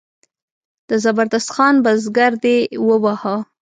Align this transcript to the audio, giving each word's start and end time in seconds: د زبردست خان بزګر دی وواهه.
د 0.89 0.91
زبردست 1.03 1.49
خان 1.55 1.75
بزګر 1.83 2.33
دی 2.43 2.57
وواهه. 2.87 3.37